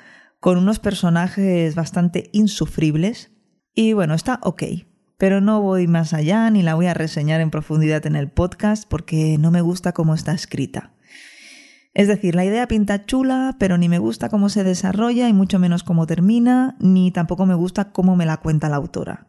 con 0.40 0.56
unos 0.56 0.78
personajes 0.78 1.74
bastante 1.74 2.30
insufribles. 2.32 3.30
Y 3.74 3.92
bueno, 3.92 4.14
está 4.14 4.40
ok 4.42 4.62
pero 5.22 5.40
no 5.40 5.62
voy 5.62 5.86
más 5.86 6.14
allá 6.14 6.50
ni 6.50 6.62
la 6.62 6.74
voy 6.74 6.86
a 6.86 6.94
reseñar 6.94 7.40
en 7.40 7.52
profundidad 7.52 8.04
en 8.06 8.16
el 8.16 8.28
podcast 8.28 8.88
porque 8.88 9.38
no 9.38 9.52
me 9.52 9.60
gusta 9.60 9.92
cómo 9.92 10.14
está 10.14 10.32
escrita. 10.32 10.90
Es 11.94 12.08
decir, 12.08 12.34
la 12.34 12.44
idea 12.44 12.66
pinta 12.66 13.06
chula, 13.06 13.54
pero 13.60 13.78
ni 13.78 13.88
me 13.88 14.00
gusta 14.00 14.28
cómo 14.28 14.48
se 14.48 14.64
desarrolla 14.64 15.28
y 15.28 15.32
mucho 15.32 15.60
menos 15.60 15.84
cómo 15.84 16.08
termina, 16.08 16.74
ni 16.80 17.12
tampoco 17.12 17.46
me 17.46 17.54
gusta 17.54 17.92
cómo 17.92 18.16
me 18.16 18.26
la 18.26 18.38
cuenta 18.38 18.68
la 18.68 18.74
autora. 18.74 19.28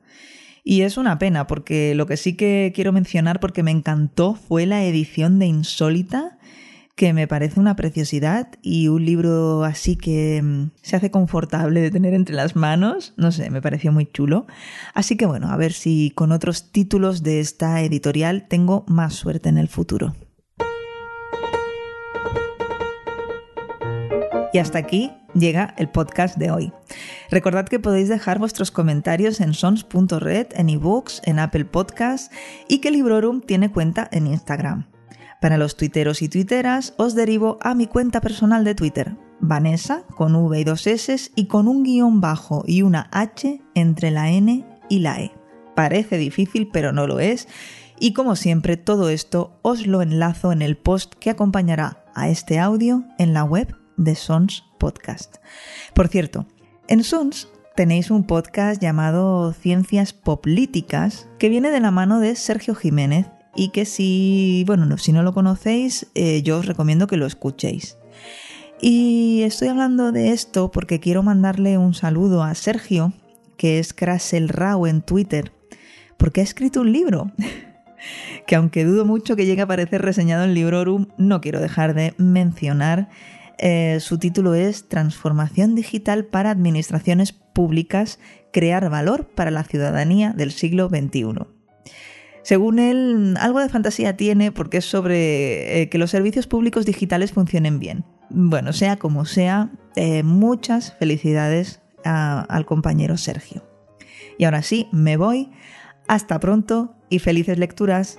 Y 0.63 0.81
es 0.81 0.97
una 0.97 1.19
pena 1.19 1.45
porque 1.45 1.93
lo 1.93 2.07
que 2.07 2.17
sí 2.17 2.35
que 2.35 2.71
quiero 2.73 2.91
mencionar 2.91 3.39
porque 3.39 3.61
me 3.61 3.69
encantó 3.69 4.33
fue 4.33 4.65
la 4.65 4.83
edición 4.83 5.37
de 5.37 5.45
Insólita 5.45 6.39
que 6.95 7.13
me 7.13 7.27
parece 7.27 7.59
una 7.59 7.75
preciosidad 7.75 8.49
y 8.61 8.87
un 8.87 9.03
libro 9.03 9.63
así 9.63 9.95
que 9.95 10.41
mm, 10.43 10.71
se 10.81 10.95
hace 10.95 11.09
confortable 11.09 11.81
de 11.81 11.91
tener 11.91 12.13
entre 12.13 12.35
las 12.35 12.55
manos. 12.55 13.13
No 13.17 13.31
sé, 13.31 13.49
me 13.49 13.61
pareció 13.61 13.91
muy 13.91 14.05
chulo. 14.05 14.45
Así 14.93 15.17
que 15.17 15.25
bueno, 15.25 15.49
a 15.51 15.57
ver 15.57 15.73
si 15.73 16.11
con 16.11 16.31
otros 16.31 16.71
títulos 16.71 17.23
de 17.23 17.39
esta 17.39 17.81
editorial 17.81 18.47
tengo 18.47 18.85
más 18.87 19.13
suerte 19.15 19.49
en 19.49 19.57
el 19.57 19.67
futuro. 19.67 20.15
Y 24.53 24.59
hasta 24.59 24.77
aquí 24.77 25.11
llega 25.33 25.73
el 25.79 25.89
podcast 25.89 26.37
de 26.37 26.51
hoy. 26.51 26.71
Recordad 27.31 27.67
que 27.67 27.79
podéis 27.79 28.07
dejar 28.07 28.37
vuestros 28.37 28.69
comentarios 28.69 29.41
en 29.41 29.55
sons.red, 29.55 30.47
en 30.51 30.69
ebooks, 30.69 31.23
en 31.25 31.39
Apple 31.39 31.65
Podcasts 31.65 32.29
y 32.67 32.77
que 32.77 32.91
Librorum 32.91 33.41
tiene 33.41 33.71
cuenta 33.71 34.07
en 34.11 34.27
Instagram. 34.27 34.92
Para 35.43 35.57
los 35.57 35.75
tuiteros 35.75 36.21
y 36.21 36.29
tuiteras 36.29 36.93
os 36.95 37.15
derivo 37.15 37.57
a 37.59 37.75
mi 37.75 37.85
cuenta 37.85 38.21
personal 38.21 38.63
de 38.63 38.75
Twitter, 38.75 39.17
Vanessa, 39.41 40.03
con 40.15 40.37
V 40.37 40.57
y 40.57 40.63
dos 40.63 40.87
S 40.87 41.31
y 41.35 41.47
con 41.47 41.67
un 41.67 41.83
guion 41.83 42.21
bajo 42.21 42.63
y 42.65 42.81
una 42.81 43.09
H 43.11 43.59
entre 43.75 44.09
la 44.09 44.31
N 44.31 44.65
y 44.87 44.99
la 44.99 45.19
E. 45.19 45.33
Parece 45.75 46.17
difícil, 46.17 46.69
pero 46.71 46.93
no 46.93 47.07
lo 47.07 47.19
es. 47.19 47.49
Y 47.99 48.13
como 48.13 48.37
siempre, 48.37 48.77
todo 48.77 49.09
esto 49.09 49.59
os 49.63 49.85
lo 49.85 50.01
enlazo 50.01 50.53
en 50.53 50.61
el 50.61 50.77
post 50.77 51.15
que 51.15 51.29
acompañará 51.29 52.05
a 52.15 52.29
este 52.29 52.57
audio 52.57 53.03
en 53.17 53.33
la 53.33 53.43
web 53.43 53.75
de 53.97 54.15
Sons 54.15 54.63
Podcast. 54.79 55.39
Por 55.93 56.07
cierto, 56.07 56.47
en 56.87 57.03
Sons 57.03 57.49
tenéis 57.75 58.11
un 58.11 58.23
podcast 58.23 58.81
llamado 58.81 59.51
Ciencias 59.51 60.13
Poplíticas 60.13 61.27
que 61.37 61.49
viene 61.49 61.69
de 61.69 61.81
la 61.81 61.91
mano 61.91 62.21
de 62.21 62.37
Sergio 62.37 62.75
Jiménez 62.75 63.25
y 63.55 63.69
que 63.69 63.85
si, 63.85 64.63
bueno, 64.65 64.97
si 64.97 65.11
no 65.11 65.23
lo 65.23 65.33
conocéis, 65.33 66.07
eh, 66.15 66.41
yo 66.43 66.59
os 66.59 66.65
recomiendo 66.65 67.07
que 67.07 67.17
lo 67.17 67.25
escuchéis. 67.25 67.97
Y 68.81 69.43
estoy 69.43 69.69
hablando 69.69 70.11
de 70.11 70.31
esto 70.31 70.71
porque 70.71 70.99
quiero 70.99 71.23
mandarle 71.23 71.77
un 71.77 71.93
saludo 71.93 72.43
a 72.43 72.53
Sergio, 72.55 73.13
que 73.57 73.79
es 73.79 73.93
Krasel 73.93 74.49
Rau 74.49 74.87
en 74.87 75.01
Twitter, 75.01 75.53
porque 76.17 76.41
ha 76.41 76.43
escrito 76.43 76.81
un 76.81 76.91
libro. 76.91 77.31
que 78.47 78.55
aunque 78.55 78.83
dudo 78.83 79.05
mucho 79.05 79.35
que 79.35 79.45
llegue 79.45 79.61
a 79.61 79.65
aparecer 79.65 80.01
reseñado 80.01 80.43
en 80.43 80.53
Librorum, 80.53 81.07
no 81.17 81.41
quiero 81.41 81.61
dejar 81.61 81.93
de 81.93 82.13
mencionar. 82.17 83.09
Eh, 83.57 83.99
su 84.01 84.17
título 84.17 84.53
es 84.55 84.89
Transformación 84.89 85.75
Digital 85.75 86.25
para 86.25 86.51
Administraciones 86.51 87.31
Públicas, 87.31 88.19
crear 88.51 88.89
valor 88.89 89.27
para 89.27 89.51
la 89.51 89.63
ciudadanía 89.63 90.33
del 90.33 90.51
siglo 90.51 90.89
XXI. 90.89 91.62
Según 92.43 92.77
él, 92.77 93.35
algo 93.39 93.61
de 93.61 93.69
fantasía 93.69 94.17
tiene 94.17 94.51
porque 94.51 94.77
es 94.77 94.85
sobre 94.85 95.81
eh, 95.81 95.89
que 95.89 95.97
los 95.97 96.11
servicios 96.11 96.45
públicos 96.45 96.85
digitales 96.85 97.31
funcionen 97.31 97.79
bien. 97.79 98.03
Bueno, 98.29 98.73
sea 98.73 98.97
como 98.97 99.25
sea, 99.25 99.71
eh, 99.95 100.23
muchas 100.23 100.93
felicidades 100.99 101.79
al 102.03 102.65
compañero 102.65 103.15
Sergio. 103.15 103.63
Y 104.37 104.43
ahora 104.43 104.61
sí, 104.61 104.89
me 104.91 105.15
voy. 105.15 105.51
Hasta 106.09 106.37
pronto 106.41 106.95
y 107.09 107.19
felices 107.19 107.57
lecturas. 107.57 108.17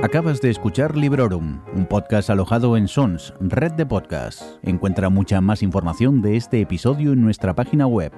Acabas 0.00 0.40
de 0.40 0.50
escuchar 0.50 0.96
Librorum, 0.96 1.62
un 1.74 1.86
podcast 1.86 2.30
alojado 2.30 2.76
en 2.76 2.86
Sons, 2.86 3.34
red 3.40 3.72
de 3.72 3.84
podcasts. 3.84 4.60
Encuentra 4.62 5.08
mucha 5.08 5.40
más 5.40 5.64
información 5.64 6.22
de 6.22 6.36
este 6.36 6.60
episodio 6.60 7.12
en 7.12 7.22
nuestra 7.22 7.56
página 7.56 7.88
web 7.88 8.12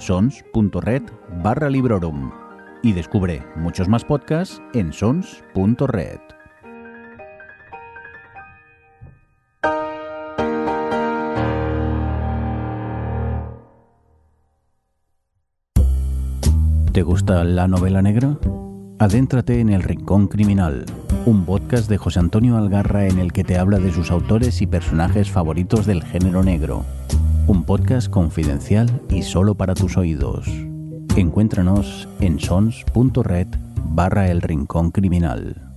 sons.red 0.00 1.02
barra 1.42 1.68
librorum 1.68 2.32
y 2.82 2.92
descubre 2.92 3.44
muchos 3.56 3.88
más 3.88 4.04
podcasts 4.04 4.60
en 4.72 4.92
sons.red. 4.92 6.18
¿Te 16.92 17.02
gusta 17.02 17.44
la 17.44 17.68
novela 17.68 18.02
negra? 18.02 18.36
Adéntrate 18.98 19.60
en 19.60 19.68
El 19.68 19.82
Rincón 19.82 20.26
Criminal, 20.26 20.84
un 21.24 21.44
podcast 21.44 21.88
de 21.88 21.98
José 21.98 22.18
Antonio 22.18 22.56
Algarra 22.56 23.06
en 23.06 23.18
el 23.18 23.32
que 23.32 23.44
te 23.44 23.58
habla 23.58 23.78
de 23.78 23.92
sus 23.92 24.10
autores 24.10 24.60
y 24.60 24.66
personajes 24.66 25.30
favoritos 25.30 25.86
del 25.86 26.02
género 26.02 26.42
negro 26.42 26.84
un 27.46 27.64
podcast 27.64 28.08
confidencial 28.10 28.88
y 29.08 29.22
solo 29.22 29.54
para 29.54 29.74
tus 29.74 29.96
oídos. 29.96 30.46
Encuéntranos 31.16 32.08
en 32.20 32.38
sons.red 32.38 33.48
barra 33.84 34.30
el 34.30 34.42
rincón 34.42 34.90
criminal. 34.90 35.69